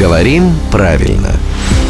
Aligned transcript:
Говорим 0.00 0.54
правильно. 0.72 1.28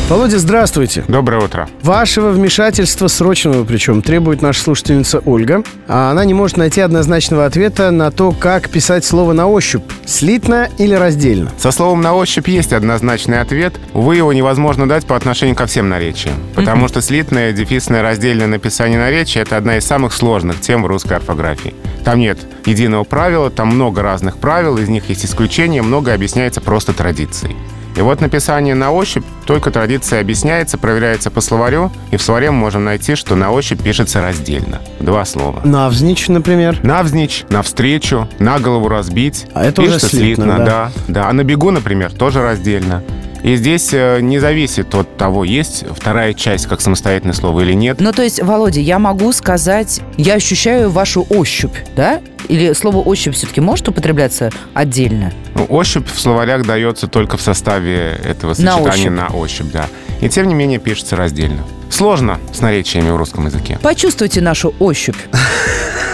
Володя, 0.08 0.40
здравствуйте. 0.40 1.04
Доброе 1.06 1.44
утро. 1.44 1.68
Вашего 1.82 2.30
вмешательства, 2.30 3.06
срочного 3.06 3.62
причем, 3.62 4.02
требует 4.02 4.42
наша 4.42 4.60
слушательница 4.62 5.20
Ольга. 5.20 5.62
А 5.86 6.10
она 6.10 6.24
не 6.24 6.34
может 6.34 6.56
найти 6.56 6.80
однозначного 6.80 7.46
ответа 7.46 7.92
на 7.92 8.10
то, 8.10 8.32
как 8.32 8.68
писать 8.68 9.04
слово 9.04 9.32
на 9.32 9.46
ощупь. 9.46 9.84
Слитно 10.04 10.68
или 10.78 10.92
раздельно? 10.92 11.52
Со 11.56 11.70
словом 11.70 12.00
«на 12.00 12.12
ощупь» 12.12 12.48
есть 12.48 12.72
однозначный 12.72 13.40
ответ. 13.40 13.74
Увы, 13.94 14.16
его 14.16 14.32
невозможно 14.32 14.88
дать 14.88 15.06
по 15.06 15.14
отношению 15.14 15.54
ко 15.54 15.66
всем 15.66 15.88
наречиям. 15.88 16.34
Потому 16.56 16.88
что 16.88 17.02
слитное, 17.02 17.52
дефисное, 17.52 18.02
раздельное 18.02 18.48
написание 18.48 18.98
наречия— 18.98 19.42
это 19.42 19.56
одна 19.56 19.76
из 19.76 19.84
самых 19.84 20.12
сложных 20.12 20.60
тем 20.60 20.82
в 20.82 20.86
русской 20.86 21.18
орфографии. 21.18 21.76
Там 22.04 22.18
нет 22.18 22.40
единого 22.66 23.04
правила, 23.04 23.50
там 23.50 23.68
много 23.68 24.02
разных 24.02 24.38
правил, 24.38 24.78
из 24.78 24.88
них 24.88 25.08
есть 25.08 25.24
исключения, 25.24 25.82
многое 25.82 26.16
объясняется 26.16 26.60
просто 26.60 26.92
традицией. 26.92 27.54
И 27.96 28.00
вот 28.00 28.20
написание 28.20 28.74
на 28.74 28.92
ощупь 28.92 29.24
только 29.46 29.70
традиция 29.70 30.20
объясняется, 30.20 30.78
проверяется 30.78 31.30
по 31.30 31.40
словарю, 31.40 31.90
и 32.10 32.16
в 32.16 32.22
словаре 32.22 32.50
мы 32.50 32.58
можем 32.58 32.84
найти, 32.84 33.14
что 33.14 33.34
на 33.34 33.50
ощупь 33.50 33.82
пишется 33.82 34.20
раздельно. 34.20 34.80
Два 35.00 35.24
слова. 35.24 35.60
Навзничь, 35.64 36.28
например. 36.28 36.78
Навзничь, 36.82 37.44
навстречу, 37.48 38.28
на 38.38 38.58
голову 38.58 38.88
разбить. 38.88 39.46
А 39.54 39.64
это 39.64 39.82
уже 39.82 39.94
Пишется 39.94 40.16
слитно, 40.16 40.58
да. 40.58 40.64
да. 40.64 40.92
да. 41.08 41.28
А 41.28 41.32
на 41.32 41.44
бегу, 41.44 41.70
например, 41.70 42.12
тоже 42.12 42.42
раздельно. 42.42 43.02
И 43.42 43.56
здесь 43.56 43.90
э, 43.92 44.20
не 44.20 44.38
зависит 44.38 44.94
от 44.94 45.16
того, 45.16 45.44
есть 45.44 45.84
вторая 45.96 46.34
часть 46.34 46.66
как 46.66 46.80
самостоятельное 46.80 47.34
слово 47.34 47.60
или 47.60 47.72
нет. 47.72 47.98
Ну, 48.00 48.12
то 48.12 48.22
есть, 48.22 48.42
Володя, 48.42 48.80
я 48.80 48.98
могу 48.98 49.32
сказать, 49.32 50.00
я 50.16 50.34
ощущаю 50.34 50.90
вашу 50.90 51.26
ощупь, 51.30 51.74
да? 51.96 52.20
Или 52.50 52.72
слово 52.72 52.96
ощупь 52.98 53.34
все-таки 53.34 53.60
может 53.60 53.88
употребляться 53.88 54.50
отдельно? 54.74 55.32
Ну, 55.54 55.66
ощупь 55.68 56.08
в 56.12 56.18
словарях 56.18 56.66
дается 56.66 57.06
только 57.06 57.36
в 57.36 57.40
составе 57.42 58.20
этого 58.24 58.50
На 58.50 58.54
сочетания 58.76 58.88
ощупь. 58.88 59.10
на 59.12 59.26
ощупь, 59.28 59.66
да. 59.72 59.86
И 60.20 60.28
тем 60.28 60.48
не 60.48 60.54
менее 60.54 60.80
пишется 60.80 61.14
раздельно. 61.14 61.62
Сложно 61.90 62.38
с 62.52 62.60
наречиями 62.60 63.10
в 63.10 63.16
русском 63.16 63.46
языке. 63.46 63.78
Почувствуйте 63.82 64.40
нашу 64.40 64.74
ощупь. 64.80 65.16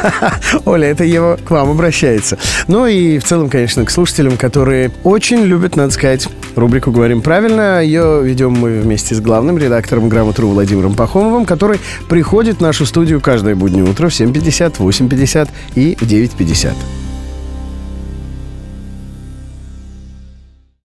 Оля, 0.66 0.88
это 0.88 1.04
Ева 1.04 1.38
к 1.42 1.50
вам 1.50 1.70
обращается. 1.70 2.36
Ну 2.66 2.86
и 2.86 3.18
в 3.18 3.24
целом, 3.24 3.48
конечно, 3.48 3.84
к 3.86 3.90
слушателям, 3.90 4.36
которые 4.36 4.90
очень 5.04 5.42
любят, 5.42 5.74
надо 5.74 5.90
сказать, 5.92 6.28
рубрику 6.56 6.90
«Говорим 6.90 7.22
правильно». 7.22 7.82
Ее 7.82 8.22
ведем 8.24 8.52
мы 8.52 8.80
вместе 8.80 9.14
с 9.14 9.20
главным 9.20 9.58
редактором 9.58 10.08
«Грамотру» 10.08 10.48
Владимиром 10.48 10.94
Пахомовым, 10.94 11.44
который 11.44 11.78
приходит 12.08 12.58
в 12.58 12.60
нашу 12.60 12.86
студию 12.86 13.20
каждое 13.20 13.54
буднее 13.54 13.84
утро 13.84 14.08
в 14.08 14.12
7.50, 14.12 14.78
8.50 14.78 15.48
и 15.74 15.96
в 15.96 16.02
9.50. 16.02 16.95